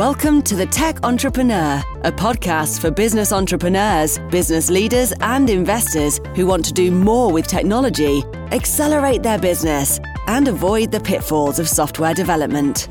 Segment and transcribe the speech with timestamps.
[0.00, 6.46] Welcome to The Tech Entrepreneur, a podcast for business entrepreneurs, business leaders, and investors who
[6.46, 12.14] want to do more with technology, accelerate their business, and avoid the pitfalls of software
[12.14, 12.88] development.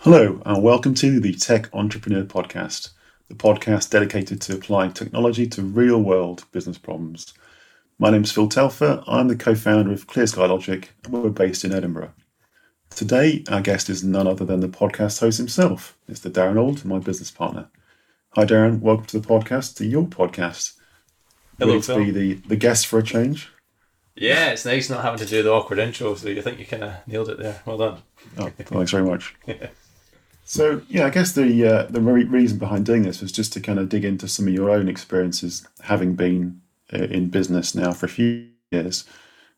[0.00, 2.90] Hello, and welcome to the Tech Entrepreneur Podcast,
[3.30, 7.32] the podcast dedicated to applying technology to real world business problems.
[7.98, 9.02] My name is Phil Telfer.
[9.06, 12.12] I'm the co founder of Clear Sky Logic, and we're based in Edinburgh.
[12.94, 16.30] Today, our guest is none other than the podcast host himself, Mr.
[16.30, 17.68] Darren Old, my business partner.
[18.36, 18.78] Hi, Darren.
[18.78, 20.74] Welcome to the podcast, to your podcast.
[21.58, 21.96] Hello, Phil.
[21.96, 23.50] to be the, the guest for a change?
[24.14, 26.84] Yeah, it's nice not having to do the awkward intro, so you think you kind
[26.84, 27.60] of nailed it there.
[27.66, 28.02] Well done.
[28.38, 29.34] Oh, thanks very much.
[30.46, 33.62] So, yeah, I guess the uh, the re- reason behind doing this was just to
[33.62, 36.60] kind of dig into some of your own experiences, having been
[36.92, 39.04] uh, in business now for a few years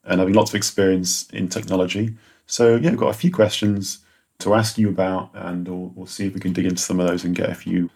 [0.05, 2.17] and having lots of experience in technology.
[2.46, 3.98] So, yeah, I've got a few questions
[4.39, 7.06] to ask you about, and we'll, we'll see if we can dig into some of
[7.08, 7.91] those and get a few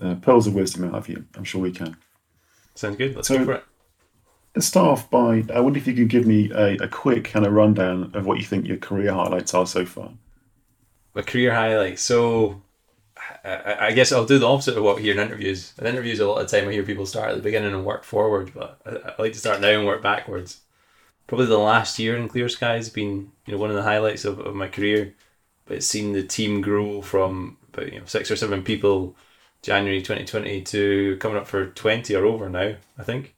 [0.00, 1.24] uh, pearls of wisdom out of you.
[1.36, 1.96] I'm sure we can.
[2.74, 3.14] Sounds good.
[3.16, 3.64] Let's So- go for it.
[4.56, 7.44] Let's start off by I wonder if you could give me a, a quick kind
[7.44, 10.12] of rundown of what you think your career highlights are so far.
[11.12, 11.98] My career highlight.
[11.98, 12.62] So,
[13.44, 15.72] I, I- guess I'll do the opposite of what we hear in interviews.
[15.78, 17.84] In interviews, a lot of the time I hear people start at the beginning and
[17.84, 20.60] work forward, but I, I like to start now and work backwards.
[21.26, 24.24] Probably the last year in Clear Sky has been you know one of the highlights
[24.24, 25.14] of, of my career.
[25.66, 29.16] But seeing the team grow from about you know six or seven people
[29.62, 33.34] January 2020 to coming up for 20 or over now, I think.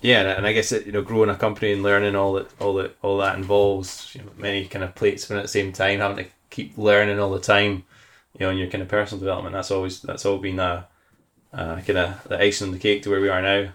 [0.00, 2.74] Yeah, and- I guess it, you know, growing a company and learning all that, all
[2.74, 6.24] that, all that involves you know, many kind of plates at the same time, having
[6.24, 7.84] to keep learning all the time,
[8.38, 9.52] you know, in your kind of personal development.
[9.54, 10.86] That's always that's all been a,
[11.52, 13.72] a kind of the icing on the cake to where we are now.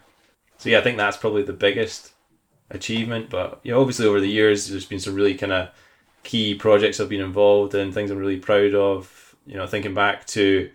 [0.60, 2.14] So yeah, I think that's probably the biggest
[2.70, 3.30] achievement.
[3.30, 5.70] But you know, obviously over the years, there's been some really kind of
[6.24, 9.36] key projects I've been involved in, things I'm really proud of.
[9.46, 10.72] You know, thinking back to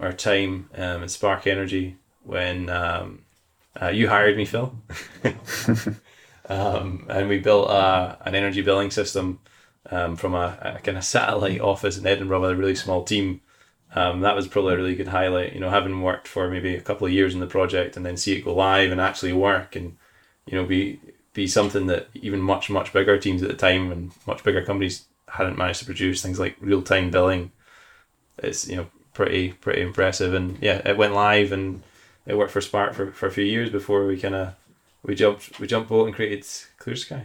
[0.00, 3.22] our time um, in Spark Energy when um,
[3.80, 4.74] uh, you hired me, Phil,
[6.48, 9.40] um, and we built a, an energy billing system
[9.90, 13.40] um, from a, a kind of satellite office in Edinburgh with a really small team.
[13.94, 15.54] Um, that was probably a really good highlight.
[15.54, 18.16] You know, having worked for maybe a couple of years in the project and then
[18.16, 19.96] see it go live and actually work and
[20.46, 21.00] you know be
[21.38, 25.04] be something that even much much bigger teams at the time and much bigger companies
[25.28, 27.52] hadn't managed to produce things like real time billing.
[28.38, 31.82] It's you know pretty pretty impressive and yeah it went live and
[32.26, 34.54] it worked for Spark for, for a few years before we kind of
[35.04, 36.44] we jumped we jumped boat and created
[36.78, 37.24] Clear Sky.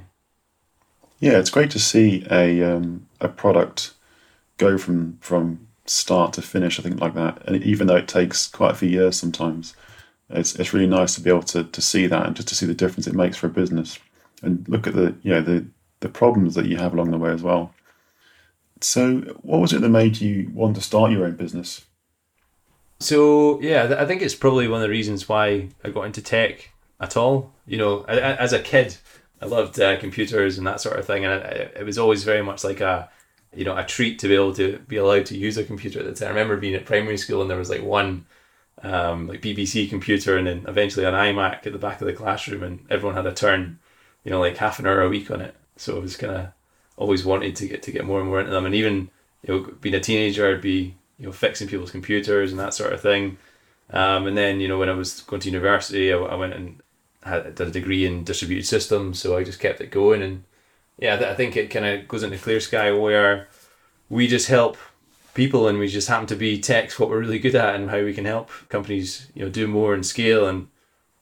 [1.20, 3.94] Yeah, it's great to see a um, a product
[4.58, 6.80] go from from start to finish.
[6.80, 9.76] I think like that, and even though it takes quite a few years sometimes,
[10.30, 12.66] it's it's really nice to be able to, to see that and just to see
[12.66, 14.00] the difference it makes for a business,
[14.42, 15.66] and look at the you know the
[16.00, 17.74] the problems that you have along the way as well.
[18.82, 21.86] So, what was it that made you want to start your own business?
[23.00, 26.70] So yeah, I think it's probably one of the reasons why I got into tech
[27.02, 27.54] at all.
[27.66, 28.98] You know, as a kid,
[29.42, 32.64] I loved uh, computers and that sort of thing, and it was always very much
[32.64, 33.10] like a,
[33.54, 36.06] you know, a treat to be able to be allowed to use a computer at
[36.06, 36.28] the time.
[36.28, 38.26] I remember being at primary school and there was like one,
[38.82, 42.64] um, like BBC computer, and then eventually an iMac at the back of the classroom,
[42.64, 43.80] and everyone had a turn,
[44.24, 45.56] you know, like half an hour a week on it.
[45.78, 46.48] So I was kind of
[46.98, 49.10] always wanted to get to get more and more into them, and even
[49.44, 52.94] you know, being a teenager, I'd be you know fixing people's computers and that sort
[52.94, 53.38] of thing.
[53.92, 56.82] Um, and then you know when I was going to university, I, I went and
[57.24, 60.22] had did a degree in distributed systems, so I just kept it going.
[60.22, 60.44] And
[60.98, 63.48] yeah, I, I think it kind of goes into Clear Sky where
[64.10, 64.78] we just help
[65.34, 68.02] people, and we just happen to be techs what we're really good at, and how
[68.04, 70.48] we can help companies you know do more and scale.
[70.48, 70.68] And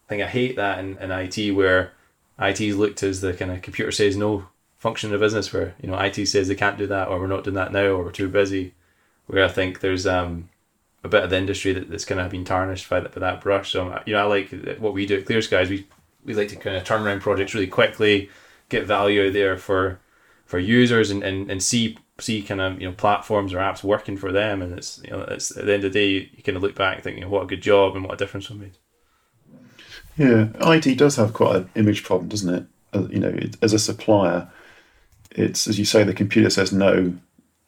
[0.06, 1.94] I think I hate that in, in IT where
[2.40, 5.76] IT is looked as the kind of computer says no function in a business where
[5.82, 8.04] you know IT says they can't do that or we're not doing that now or
[8.04, 8.74] we're too busy.
[9.28, 10.50] Where I think there's um
[11.04, 13.42] a bit of the industry that, that's kind of been tarnished by that by that
[13.42, 13.72] brush.
[13.72, 15.70] So you know I like what we do at Clear Skies.
[15.70, 15.88] We
[16.26, 18.30] we like to kind of turn around projects really quickly,
[18.70, 20.00] get value out there for
[20.46, 24.18] for users and, and, and see see kind of you know platforms or apps working
[24.18, 24.62] for them.
[24.62, 26.76] And it's you know it's at the end of the day you kind of look
[26.76, 28.78] back thinking what a good job and what a difference we made.
[30.18, 32.66] Yeah, IT does have quite an image problem, doesn't it?
[32.94, 34.50] Uh, you know, it, as a supplier,
[35.32, 37.14] it's as you say, the computer says no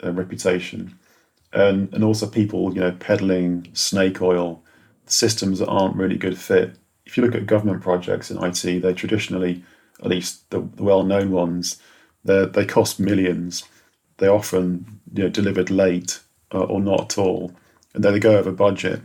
[0.04, 0.98] uh, reputation,
[1.54, 4.62] and and also people, you know, peddling snake oil
[5.06, 6.76] systems that aren't really good fit.
[7.06, 9.64] If you look at government projects in IT, they traditionally,
[10.00, 11.82] at least the, the well-known ones,
[12.24, 13.64] they they cost millions.
[14.18, 16.20] They're often you know delivered late
[16.54, 17.54] uh, or not at all,
[17.94, 19.02] and then they go over budget.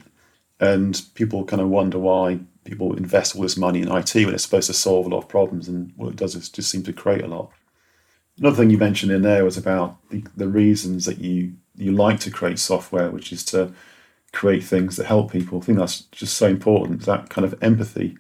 [0.60, 4.42] And people kind of wonder why people invest all this money in IT when it's
[4.42, 6.92] supposed to solve a lot of problems, and what it does is just seem to
[6.92, 7.50] create a lot.
[8.38, 12.20] Another thing you mentioned in there was about the, the reasons that you you like
[12.20, 13.72] to create software, which is to
[14.32, 15.58] create things that help people.
[15.58, 17.02] I think that's just so important.
[17.02, 18.18] That kind of empathy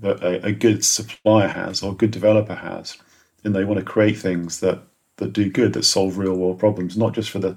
[0.00, 2.96] that a, a good supplier has or a good developer has,
[3.44, 4.82] and they want to create things that
[5.20, 7.56] that do good, that solve real world problems, not just for the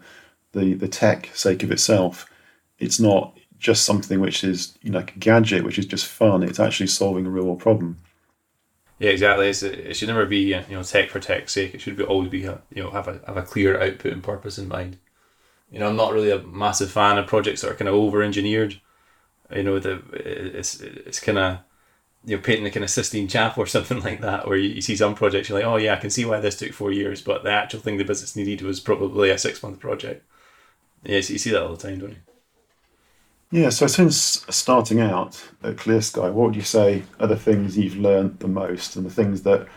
[0.52, 2.30] the the tech sake of itself.
[2.80, 6.44] It's not just something which is you know like a gadget, which is just fun.
[6.44, 7.98] It's actually solving a real world problem.
[9.00, 9.50] Yeah, exactly.
[9.50, 11.74] It's, it should never be you know tech for tech's sake.
[11.74, 14.58] It should be always be you know have a have a clear output and purpose
[14.58, 14.98] in mind.
[15.72, 18.22] You know, I'm not really a massive fan of projects that are kind of over
[18.22, 18.80] engineered.
[19.54, 21.60] You know, the it's it's kind of
[22.26, 24.82] you know painting a kind of Sistine Chapel or something like that, where you, you
[24.82, 27.22] see some projects you're like, oh yeah, I can see why this took four years,
[27.22, 30.26] but the actual thing the business needed was probably a six month project.
[31.04, 32.16] Yeah, so you see that all the time, don't you?
[33.52, 37.78] Yeah, so since starting out at Clear Sky, what would you say are the things
[37.78, 39.68] you've learned the most and the things that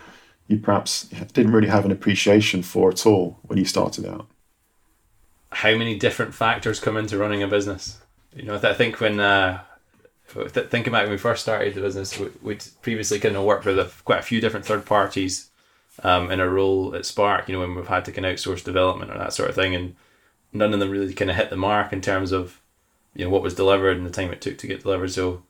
[0.47, 1.03] you perhaps
[1.33, 4.27] didn't really have an appreciation for at all when you started out?
[5.51, 7.99] How many different factors come into running a business?
[8.35, 9.61] You know, I think when uh,
[10.27, 13.91] thinking back when we first started the business, we'd previously kind of worked with a,
[14.03, 15.49] quite a few different third parties
[16.03, 17.47] um, in a role at Spark.
[17.47, 19.73] You know, when we've had to kind of outsource development or that sort of thing,
[19.73, 19.95] and
[20.53, 22.61] none of them really kind of hit the mark in terms of
[23.15, 25.11] you know what was delivered and the time it took to get delivered.
[25.11, 25.43] So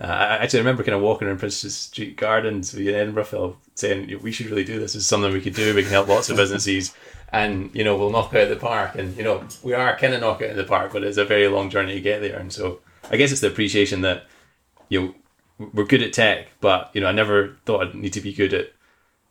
[0.00, 4.32] uh, I actually remember kind of walking around Princes Street Gardens in Edinburgh, saying we
[4.32, 4.92] should really do this.
[4.92, 5.74] This is something we could do.
[5.74, 6.94] We can help lots of businesses,
[7.32, 8.94] and you know we'll knock out the park.
[8.96, 11.48] And you know we are kind of knocking out the park, but it's a very
[11.48, 12.38] long journey to get there.
[12.38, 12.80] And so
[13.10, 14.26] I guess it's the appreciation that
[14.88, 15.14] you know
[15.72, 18.52] we're good at tech, but you know I never thought I'd need to be good
[18.54, 18.72] at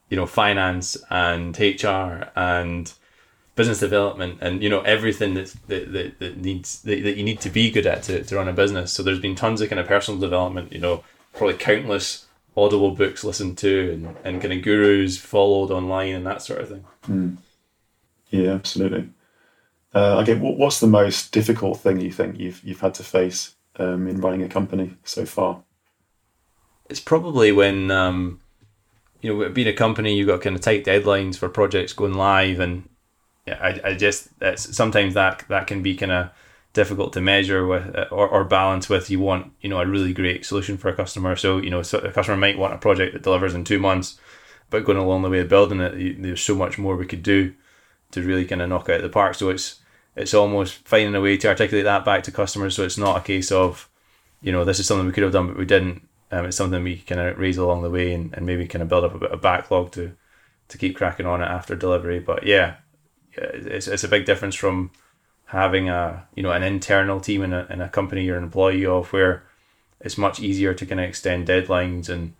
[0.09, 2.91] you know finance and HR and
[3.55, 7.39] business development and you know everything that's, that, that, that needs that, that you need
[7.39, 8.91] to be good at to, to run a business.
[8.91, 12.25] So there's been tons of kind of personal development you know probably countless
[12.57, 16.69] audible books listened to and, and kind of gurus followed online and that sort of
[16.69, 16.85] thing.
[17.07, 17.37] Mm.
[18.29, 19.09] yeah absolutely.
[19.93, 24.07] Uh, okay what's the most difficult thing you think you've you've had to face um,
[24.07, 25.63] in running a company so far.
[26.89, 28.39] It's probably when um,
[29.21, 32.59] you know being a company you've got kind of tight deadlines for projects going live
[32.59, 32.87] and
[33.47, 36.29] yeah, I, I just sometimes that that can be kind of
[36.73, 39.09] difficult to measure with uh, or, or balance with.
[39.09, 41.35] You want you know a really great solution for a customer.
[41.35, 44.19] So you know so a customer might want a project that delivers in two months
[44.69, 47.53] but going along the way of building it there's so much more we could do
[48.11, 49.35] to really kind of knock out the park.
[49.35, 49.79] So it's
[50.15, 53.21] it's almost finding a way to articulate that back to customers so it's not a
[53.21, 53.89] case of
[54.41, 56.07] you know this is something we could have done but we didn't.
[56.31, 58.89] Um, it's something we kind of raise along the way and, and maybe kind of
[58.89, 60.13] build up a bit of backlog to
[60.69, 62.19] to keep cracking on it after delivery.
[62.19, 62.77] But yeah
[63.37, 64.91] it's, it's a big difference from
[65.45, 68.85] having a you know an internal team in a, in a company you're an employee
[68.85, 69.43] of where
[70.01, 72.33] it's much easier to kind of extend deadlines and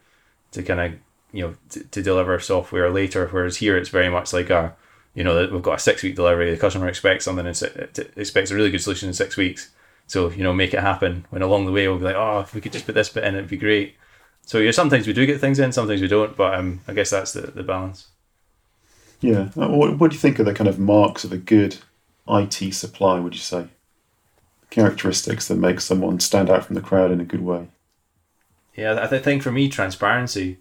[0.51, 0.93] to kind of
[1.31, 4.75] you know to, to deliver software later whereas here it's very much like a
[5.15, 7.61] you know that we've got a six week delivery the customer expects something and
[8.15, 9.71] expects a really good solution in six weeks
[10.05, 12.53] so you know make it happen when along the way we'll be like oh if
[12.53, 13.95] we could just put this bit in it'd be great
[14.45, 17.09] so yeah sometimes we do get things in sometimes we don't but um, i guess
[17.09, 18.09] that's the, the balance
[19.21, 19.49] yeah.
[19.57, 21.77] Uh, what, what do you think are the kind of marks of a good
[22.27, 23.67] IT supply, would you say?
[24.69, 27.67] Characteristics that make someone stand out from the crowd in a good way?
[28.75, 30.57] Yeah, I think for me, transparency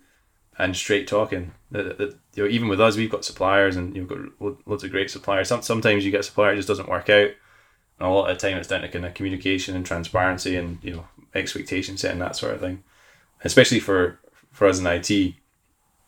[0.58, 1.52] and straight talking.
[1.70, 4.18] That, that, you know, even with us, we've got suppliers and you've got
[4.66, 5.48] loads of great suppliers.
[5.48, 7.30] Some, sometimes you get a supplier just doesn't work out.
[7.98, 10.78] And a lot of the time it's down to kind of communication and transparency and,
[10.82, 12.82] you know, expectation setting, that sort of thing.
[13.44, 14.18] Especially for,
[14.52, 15.34] for us in IT,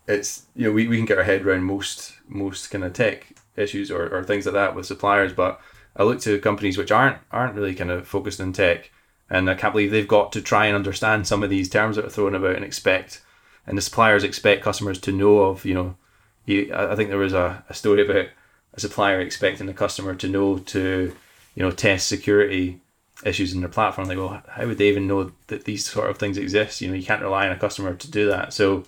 [0.08, 3.32] it's you know we, we can get our head around most most kind of tech
[3.56, 5.60] issues or, or things like that with suppliers but
[5.96, 8.90] I look to companies which aren't aren't really kind of focused in tech
[9.28, 12.04] and I can't believe they've got to try and understand some of these terms that
[12.04, 13.22] are thrown about and expect
[13.66, 15.96] and the suppliers expect customers to know of you know
[16.44, 18.28] you, I think there was a, a story about
[18.74, 21.14] a supplier expecting the customer to know to
[21.54, 22.80] you know test security
[23.24, 26.18] issues in their platform like well how would they even know that these sort of
[26.18, 28.84] things exist you know you can't rely on a customer to do that so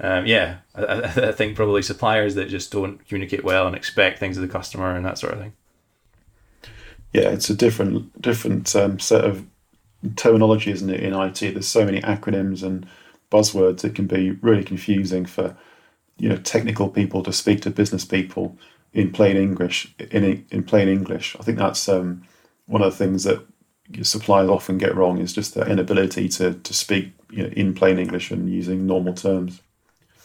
[0.00, 4.36] um, yeah, I, I, think probably suppliers that just don't communicate well and expect things
[4.36, 5.52] of the customer and that sort of thing.
[7.12, 9.46] Yeah, it's a different different um, set of
[10.16, 11.00] terminology, isn't it?
[11.00, 12.86] In IT, there's so many acronyms and
[13.34, 13.84] buzzwords.
[13.84, 15.56] It can be really confusing for
[16.18, 18.56] you know technical people to speak to business people
[18.92, 19.94] in plain English.
[20.10, 22.22] In in plain English, I think that's um,
[22.66, 23.40] one of the things that
[24.02, 27.98] suppliers often get wrong is just their inability to to speak you know, in plain
[27.98, 29.60] English and using normal terms.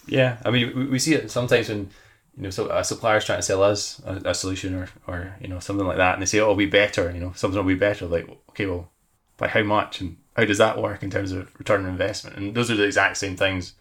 [0.08, 1.90] Yeah, I mean, we see it sometimes when
[2.38, 5.48] you know, so a supplier's trying to sell us a, a, solution or, or you
[5.48, 7.76] know something like that, and they say, "Oh, it'll be better," you know, something will
[7.76, 8.06] be better.
[8.06, 8.90] Like, okay, well,
[9.38, 12.38] by how much and how does that work in terms of return on investment?
[12.38, 13.74] And those are the exact same things.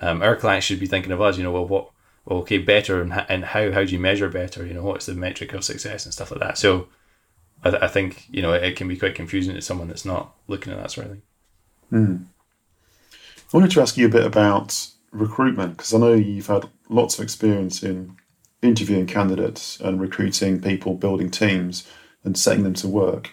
[0.00, 1.38] Um, our clients should be thinking of us.
[1.38, 1.90] You know, well, what
[2.24, 4.66] well, okay, better and, and how how do you measure better?
[4.66, 6.58] You know, what's the metric of success and stuff like that.
[6.58, 6.88] So,
[7.64, 10.34] I, I think you know it, it, can be quite confusing to someone that's not
[10.48, 11.22] looking at that sort of thing.
[11.92, 12.24] Mm.
[13.12, 17.16] I wanted to ask you a bit about recruitment because I know you've had lots
[17.16, 18.16] of experience in
[18.60, 21.88] interviewing candidates and recruiting people, building teams,
[22.24, 23.30] and setting them to work.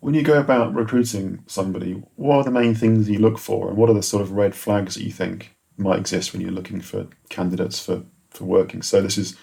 [0.00, 3.76] When you go about recruiting somebody, what are the main things you look for, and
[3.76, 6.80] what are the sort of red flags that you think might exist when you're looking
[6.80, 8.82] for candidates for, for working?
[8.82, 9.36] So this is,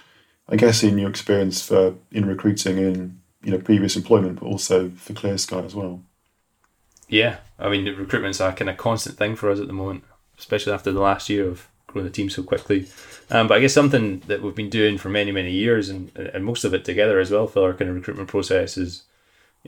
[0.50, 4.90] I guess, in your experience for in recruiting in you know previous employment, but also
[4.92, 6.02] for Clear Sky as well.
[7.08, 10.04] Yeah, I mean recruitment's a kind of constant thing for us at the moment,
[10.38, 12.88] especially after the last year of growing the team so quickly.
[13.30, 16.44] Um, but I guess something that we've been doing for many many years, and and
[16.44, 19.04] most of it together as well for our kind of recruitment process is,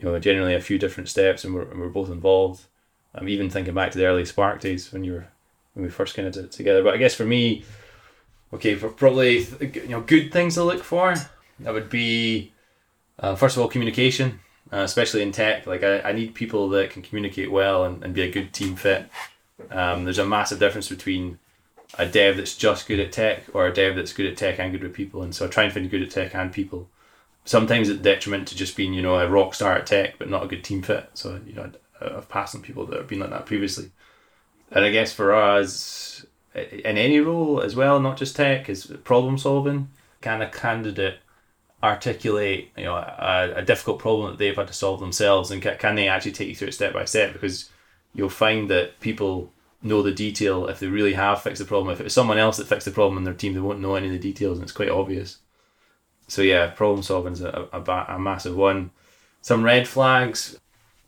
[0.00, 2.64] you know, generally a few different steps, and we're and we're both involved.
[3.14, 5.28] I'm even thinking back to the early Spark days when you were
[5.74, 6.82] when we first kind of did it together.
[6.82, 7.64] But I guess for me,
[8.52, 11.14] okay, for probably you know good things to look for,
[11.60, 12.52] that would be
[13.18, 14.40] uh, first of all communication
[14.72, 15.66] uh, especially in tech.
[15.66, 18.76] Like I, I need people that can communicate well and, and be a good team
[18.76, 19.08] fit.
[19.70, 21.38] Um, there's a massive difference between
[21.98, 24.72] a dev that's just good at tech or a dev that's good at tech and
[24.72, 25.22] good with people.
[25.22, 26.88] And so I try and find good at tech and people.
[27.44, 30.44] Sometimes it's detriment to just being, you know, a rock star at tech, but not
[30.44, 31.10] a good team fit.
[31.14, 31.70] So, you know,
[32.00, 33.90] I've passed on people that have been like that previously.
[34.70, 39.38] And I guess for us, in any role as well, not just tech, is problem
[39.38, 39.88] solving.
[40.20, 41.18] Can a candidate
[41.82, 45.78] articulate you know a, a, difficult problem that they've had to solve themselves and can,
[45.78, 47.70] can they actually take you through it step by step because
[48.14, 49.50] you'll find that people
[49.82, 52.58] know the detail if they really have fixed the problem if it was someone else
[52.58, 54.64] that fixed the problem in their team they won't know any of the details and
[54.64, 55.38] it's quite obvious
[56.30, 58.90] so yeah problem solving is a, a, a massive one
[59.42, 60.58] some red flags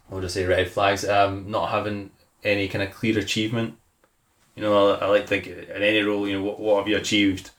[0.09, 2.11] what would I say red flags um, not having
[2.45, 3.79] any kind of clear achievement
[4.57, 6.89] you know I, I like to think in any role you know what, what have
[6.89, 7.51] you achieved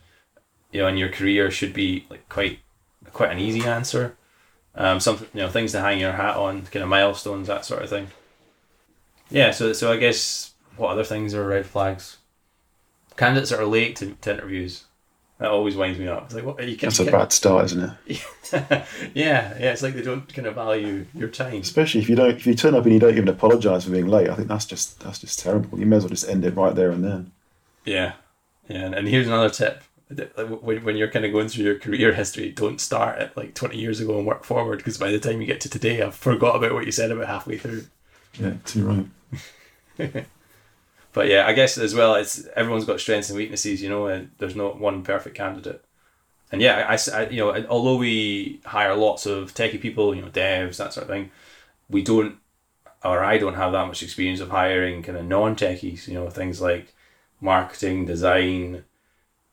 [0.72, 2.60] you know in your career should be like quite
[3.14, 4.16] quite an easy answer.
[4.76, 7.84] Um, something you know, things to hang your hat on, kind of milestones, that sort
[7.84, 8.08] of thing.
[9.30, 12.18] Yeah, so so I guess what other things are red flags?
[13.16, 14.86] Candidates that are late to, to interviews.
[15.44, 16.24] That always winds me up.
[16.24, 18.26] It's like, what you can, That's a bad start, isn't it?
[18.54, 19.74] yeah, yeah.
[19.74, 21.60] It's like they don't kind of value your time.
[21.60, 24.08] Especially if you don't, if you turn up and you don't even apologise for being
[24.08, 24.30] late.
[24.30, 25.78] I think that's just that's just terrible.
[25.78, 27.34] You may as well just end it right there and then.
[27.84, 28.14] Yeah,
[28.70, 28.94] yeah.
[28.96, 29.84] And here's another tip:
[30.62, 33.78] when, when you're kind of going through your career history, don't start at like 20
[33.78, 36.56] years ago and work forward because by the time you get to today, I've forgot
[36.56, 37.84] about what you said about halfway through.
[38.40, 39.10] Yeah, too
[40.00, 40.26] right.
[41.14, 44.32] but yeah, I guess as well, it's everyone's got strengths and weaknesses, you know, and
[44.40, 45.84] there's not one perfect candidate.
[46.52, 50.30] And yeah, I, I you know, although we hire lots of techie people, you know,
[50.30, 51.32] devs, that sort of thing,
[51.90, 52.38] we don't,
[53.04, 56.30] or I don't have that much experience of hiring kind of non techies, you know,
[56.30, 56.94] things like
[57.40, 58.84] marketing, design,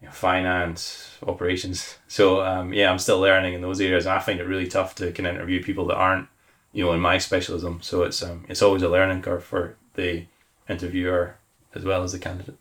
[0.00, 1.98] you know, finance, operations.
[2.08, 4.94] So um, yeah, I'm still learning in those areas, and I find it really tough
[4.96, 6.26] to kind of interview people that aren't,
[6.72, 7.80] you know, in my specialism.
[7.82, 10.24] So it's um, it's always a learning curve for the
[10.68, 11.36] interviewer
[11.74, 12.56] as well as the candidate.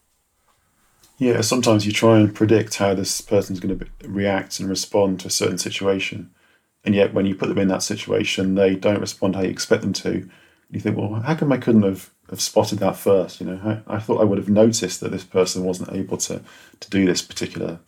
[1.18, 5.28] Yeah, sometimes you try and predict how this person's going to react and respond to
[5.28, 6.32] a certain situation,
[6.86, 9.82] and yet when you put them in that situation, they don't respond how you expect
[9.82, 10.30] them to.
[10.72, 13.42] You think, well, how come I couldn't have have spotted that first.
[13.42, 16.42] You know, I, I, thought I would have noticed that this person wasn't able to
[16.80, 17.80] to do this particular,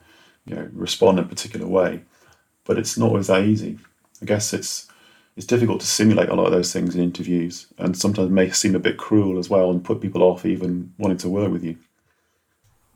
[0.46, 2.02] you know, respond in a particular way.
[2.66, 3.80] But it's not always that easy.
[4.22, 4.88] I guess it's
[5.38, 8.76] it's difficult to simulate a lot of those things in interviews, and sometimes may seem
[8.76, 11.78] a bit cruel as well, and put people off even wanting to work with you.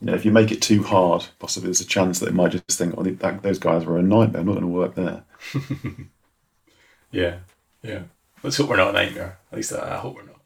[0.02, 2.52] You know, if you make it too hard, possibly there's a chance that they might
[2.52, 4.42] just think, "Oh, that, those guys were a nightmare.
[4.42, 5.24] I'm not going to work there."
[7.12, 7.38] yeah,
[7.82, 8.04] yeah.
[8.44, 9.40] Let's hope we're not a nightmare.
[9.52, 10.42] At least I hope we're not.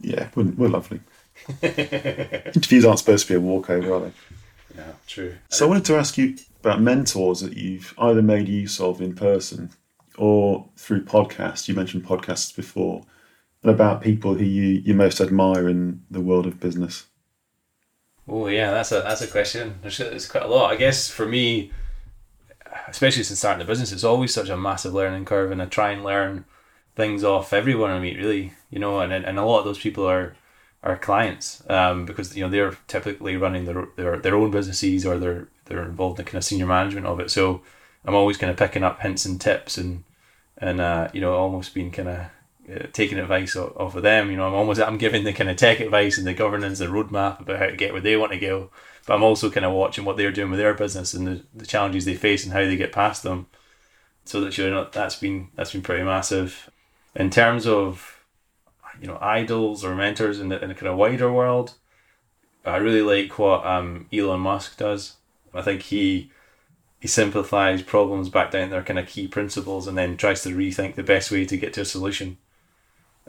[0.00, 1.00] Yeah, we're, we're lovely.
[1.62, 4.12] Interviews aren't supposed to be a walkover, are they?
[4.76, 5.36] Yeah, true.
[5.50, 9.14] So I wanted to ask you about mentors that you've either made use of in
[9.14, 9.70] person
[10.18, 11.68] or through podcasts.
[11.68, 13.04] You mentioned podcasts before,
[13.62, 17.06] and about people who you, you most admire in the world of business.
[18.28, 19.78] Oh yeah, that's a that's a question.
[19.82, 20.70] There's, quite a lot.
[20.70, 21.72] I guess for me,
[22.88, 25.90] especially since starting the business, it's always such a massive learning curve, and I try
[25.90, 26.44] and learn
[26.94, 28.52] things off everyone I meet, really.
[28.70, 30.36] You know, and and a lot of those people are
[30.82, 35.18] are clients um, because you know they're typically running their, their their own businesses or
[35.18, 37.30] they're they're involved in kind of senior management of it.
[37.30, 37.62] So
[38.04, 40.04] I'm always kind of picking up hints and tips and
[40.58, 42.18] and uh, you know almost being kind of
[42.72, 44.30] uh, taking advice off, off of them.
[44.30, 46.86] You know, I'm almost I'm giving the kind of tech advice and the governance, the
[46.86, 48.70] roadmap about how to get where they want to go.
[49.06, 51.66] But I'm also kind of watching what they're doing with their business and the, the
[51.66, 53.46] challenges they face and how they get past them.
[54.24, 56.70] So that you know that's been that's been pretty massive
[57.14, 58.24] in terms of
[59.00, 61.74] you know idols or mentors in the, in a kind of wider world,
[62.64, 65.16] I really like what um, Elon Musk does.
[65.54, 66.30] I think he
[67.02, 70.50] he simplifies problems back down to their kind of key principles and then tries to
[70.50, 72.38] rethink the best way to get to a solution.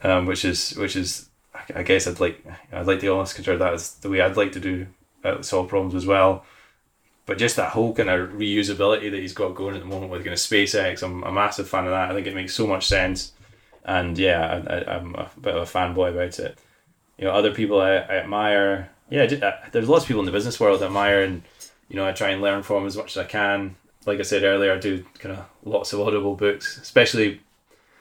[0.04, 1.30] Um, which is which is
[1.74, 4.52] I guess I'd like I'd like to almost consider that as the way I'd like
[4.52, 4.86] to do
[5.24, 6.46] uh, solve problems as well.
[7.26, 10.24] But just that whole kind of reusability that he's got going at the moment with
[10.24, 12.12] kind of SpaceX, I'm a massive fan of that.
[12.12, 13.32] I think it makes so much sense,
[13.86, 16.60] and yeah, I, am a bit of a fanboy about it.
[17.18, 18.92] You know, other people I, I admire.
[19.10, 21.42] Yeah, uh, there's lots of people in the business world that I admire, and
[21.90, 23.76] you know, I try and learn from as much as I can.
[24.06, 27.42] Like I said earlier, I do kind of lots of audible books, especially.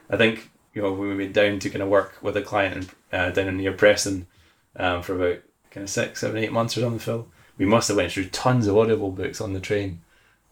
[0.09, 2.89] I think you know when we went down to kind of work with a client
[3.11, 4.27] in, uh, down in near Preston
[4.75, 6.99] um, for about kind of six, seven, eight months or something.
[6.99, 10.01] Phil, we must have went through tons of audible books on the train.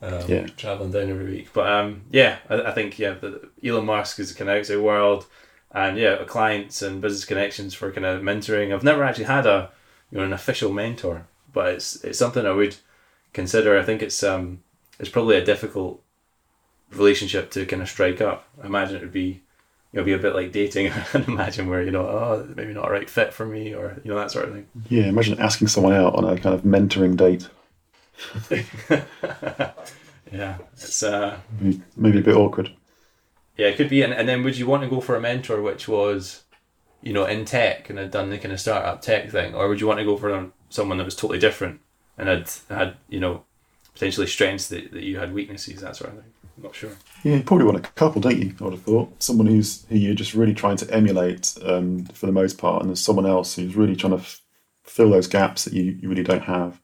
[0.01, 1.49] Um, yeah, traveling down every week.
[1.53, 5.27] But um, yeah, I, I think yeah, the, Elon Musk is kind of outside world,
[5.71, 8.73] and yeah, clients and business connections for kind of mentoring.
[8.73, 9.69] I've never actually had a
[10.11, 12.77] you know an official mentor, but it's it's something I would
[13.33, 13.77] consider.
[13.77, 14.63] I think it's um
[14.99, 16.01] it's probably a difficult
[16.91, 18.47] relationship to kind of strike up.
[18.61, 19.41] I imagine it would be
[19.91, 20.91] you'll be a bit like dating.
[21.13, 24.11] And imagine where you know oh maybe not a right fit for me or you
[24.11, 24.67] know that sort of thing.
[24.89, 27.47] Yeah imagine asking someone out on a kind of mentoring date.
[30.31, 32.71] Yeah it's uh maybe, maybe, a bit awkward.
[33.57, 34.01] Yeah it could be.
[34.01, 36.43] And, and then would you want to go for a mentor which was
[37.01, 39.53] you know in tech and had done the kind of startup tech thing?
[39.53, 41.81] Or would you want to go for someone that was totally different
[42.21, 43.43] and had had you know
[43.93, 46.91] potentially strengths that, that you had weaknesses that sort of thing I'm not sure.
[47.23, 48.53] Yeah, you probably want a couple, don't you?
[48.59, 52.25] I would have thought someone who's who you're just really trying to emulate um, for
[52.25, 54.41] the most part, and there's someone else who's really trying to f-
[54.83, 56.79] fill those gaps that you, you really don't have.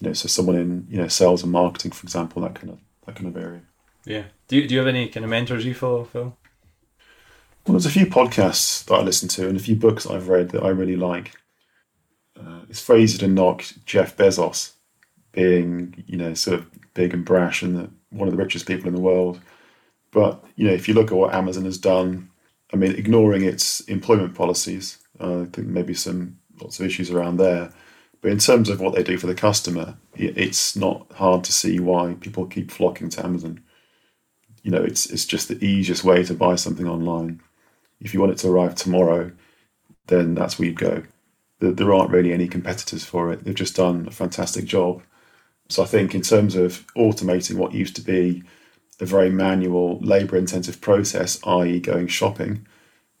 [0.00, 2.80] You know, so someone in you know sales and marketing, for example, that kind of
[3.06, 3.60] that kind of area.
[4.04, 4.24] Yeah.
[4.48, 6.36] Do you, do you have any kind of mentors you follow, Phil?
[7.66, 10.50] Well, there's a few podcasts that I listen to and a few books I've read
[10.50, 11.34] that I really like.
[12.38, 14.72] Uh, it's phrased to knock Jeff Bezos
[15.32, 18.88] being, you know, sort of big and brash and the, one of the richest people
[18.88, 19.40] in the world.
[20.10, 22.30] But you know, if you look at what Amazon has done,
[22.72, 27.36] I mean, ignoring its employment policies, uh, I think maybe some lots of issues around
[27.36, 27.72] there.
[28.20, 31.78] But in terms of what they do for the customer, it's not hard to see
[31.78, 33.62] why people keep flocking to Amazon.
[34.62, 37.40] You know, it's it's just the easiest way to buy something online.
[38.00, 39.30] If you want it to arrive tomorrow,
[40.06, 41.04] then that's where you go.
[41.60, 43.44] There aren't really any competitors for it.
[43.44, 45.02] They've just done a fantastic job
[45.68, 48.42] so I think in terms of automating what used to be
[49.00, 52.66] a very manual, labour intensive process, i.e., going shopping,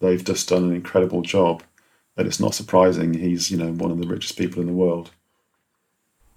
[0.00, 1.62] they've just done an incredible job.
[2.16, 5.10] And it's not surprising he's, you know, one of the richest people in the world.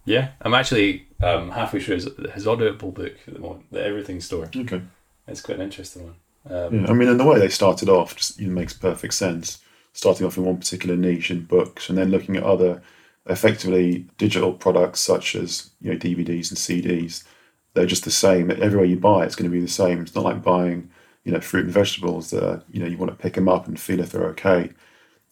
[0.05, 4.19] Yeah, I'm actually um, halfway through his, his Audible book at the moment, the Everything
[4.19, 4.49] Store.
[4.55, 4.81] Okay.
[5.27, 6.15] It's quite an interesting one.
[6.49, 9.59] Um, yeah, I mean, and the way they started off just it makes perfect sense.
[9.93, 12.81] Starting off in one particular niche in books and then looking at other
[13.27, 17.23] effectively digital products such as you know DVDs and CDs.
[17.73, 18.51] They're just the same.
[18.51, 20.01] Everywhere you buy, it's going to be the same.
[20.01, 20.89] It's not like buying
[21.23, 23.79] you know fruit and vegetables that you know you want to pick them up and
[23.79, 24.71] feel if they're okay.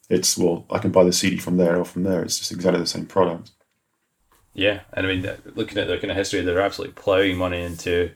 [0.10, 2.24] It's well, I can buy the CD from there or from there.
[2.24, 3.52] It's just exactly the same product.
[4.54, 8.12] Yeah, and I mean, looking at their kind of history, they're absolutely ploughing money into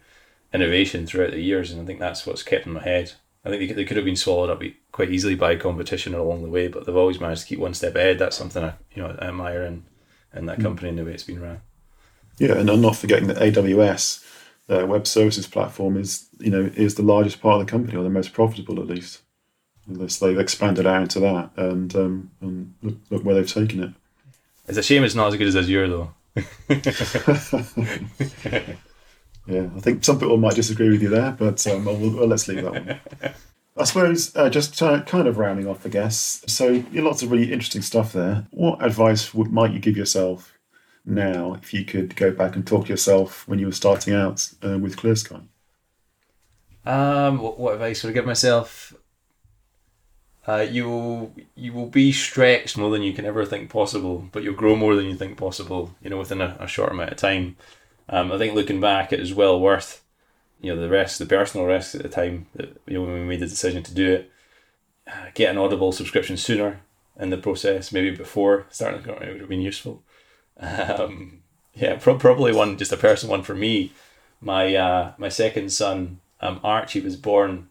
[0.54, 3.14] innovation throughout the years, and I think that's what's kept them ahead.
[3.46, 4.62] I think they, they could have been swallowed up
[4.94, 7.96] quite easily by competition along the way, but they've always managed to keep one step
[7.96, 8.20] ahead.
[8.20, 9.84] That's something I you know I admire in,
[10.34, 10.64] in that hmm.
[10.64, 11.60] company and the way it's been run.
[12.38, 14.26] Yeah, and I'm not forgetting that AWS,
[14.68, 18.04] their web services platform, is you know is the largest part of the company or
[18.04, 19.20] the most profitable at least.
[19.86, 23.92] Unless they've expanded out into that, and um, and look, look where they've taken it.
[24.66, 26.14] It's a shame it's not as good as Azure though.
[29.46, 32.48] Yeah, I think some people might disagree with you there, but um, well, well, let's
[32.48, 33.34] leave that one.
[33.76, 36.44] I suppose uh, just kind of rounding off, I guess.
[36.48, 38.46] So, lots of really interesting stuff there.
[38.52, 40.54] What advice would, might you give yourself
[41.06, 44.48] now if you could go back and talk to yourself when you were starting out
[44.64, 45.42] uh, with Clear Sky?
[46.86, 48.94] Um, what, what advice would I give myself?
[50.46, 54.44] Uh, you will you will be stretched more than you can ever think possible, but
[54.44, 55.96] you'll grow more than you think possible.
[56.02, 57.56] You know, within a, a short amount of time.
[58.10, 60.03] Um, I think looking back, it is well worth
[60.63, 63.19] you know the risk, the personal risk at the time that you know when we
[63.28, 64.32] made the decision to do it.
[65.36, 66.80] Get an Audible subscription sooner
[67.19, 70.02] in the process, maybe before starting the company would have been useful.
[70.60, 71.41] Um,
[71.73, 73.91] yeah, pro- probably one just a personal one for me.
[74.39, 77.69] My uh, my second son, um, Archie, was born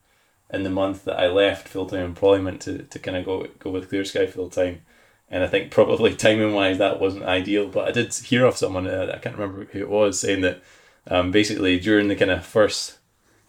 [0.53, 3.71] in the month that I left full time employment to, to kind of go go
[3.71, 4.83] with Clear Sky full time
[5.33, 7.67] and I think probably timing wise that wasn't ideal.
[7.67, 10.63] But I did hear of someone uh, I can't remember who it was saying that
[11.09, 12.99] um, basically during the kind of first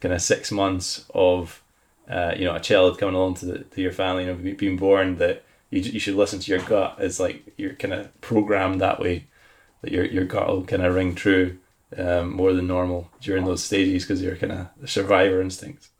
[0.00, 1.62] kind of six months of
[2.08, 4.76] uh, you know a child coming along to, the, to your family, you know, being
[4.76, 6.96] born, that you, you should listen to your gut.
[6.98, 9.26] It's like you're kind of programmed that way,
[9.82, 11.58] that your your gut will kind of ring true.
[11.96, 15.90] um, more than normal during those stages because you're kind of survivor instincts.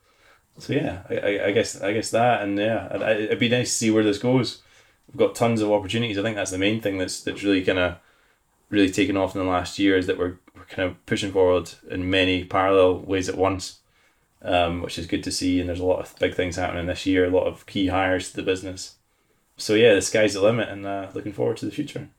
[0.57, 3.91] So yeah, I, I, guess I guess that and yeah, it'd be nice to see
[3.91, 4.61] where this goes.
[5.07, 6.17] We've got tons of opportunities.
[6.17, 7.97] I think that's the main thing that's that's really kind of
[8.69, 10.37] really taken off in the last year is that we're
[10.69, 13.79] kind of pushing forward in many parallel ways at once,
[14.41, 15.59] um, which is good to see.
[15.59, 18.29] And there's a lot of big things happening this year, a lot of key hires
[18.29, 18.95] to the business.
[19.57, 22.09] So yeah, the sky's the limit, and uh, looking forward to the future.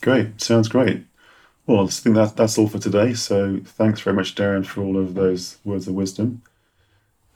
[0.00, 1.04] Great, sounds great.
[1.66, 3.12] Well, I think that that's all for today.
[3.14, 6.42] So thanks very much, Darren, for all of those words of wisdom.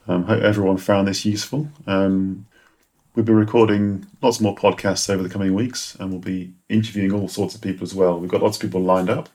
[0.08, 1.68] Um, hope everyone found this useful.
[1.86, 2.46] Um,
[3.14, 7.28] we'll be recording lots more podcasts over the coming weeks, and we'll be interviewing all
[7.28, 8.18] sorts of people as well.
[8.18, 9.28] We've got lots of people lined up,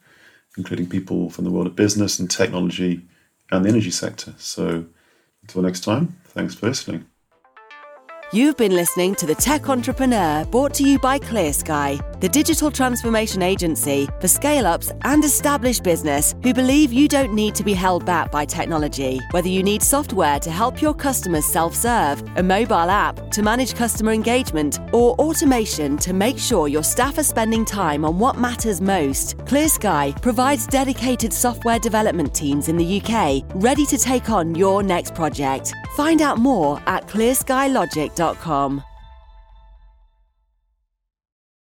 [0.57, 3.05] including people from the world of business and technology
[3.51, 4.33] and the energy sector.
[4.37, 4.85] So
[5.43, 7.05] until next time, thanks for listening.
[8.33, 13.41] You've been listening to The Tech Entrepreneur brought to you by ClearSky, the digital transformation
[13.41, 18.05] agency for scale ups and established business who believe you don't need to be held
[18.05, 19.19] back by technology.
[19.31, 23.75] Whether you need software to help your customers self serve, a mobile app to manage
[23.75, 28.81] customer engagement, or automation to make sure your staff are spending time on what matters
[28.81, 34.83] most, ClearSky provides dedicated software development teams in the UK ready to take on your
[34.83, 35.73] next project.
[35.95, 38.83] Find out more at clearskylogic.com.